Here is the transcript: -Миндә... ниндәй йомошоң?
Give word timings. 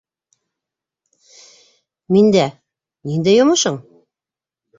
-Миндә... 2.15 2.47
ниндәй 3.11 3.39
йомошоң? 3.45 3.79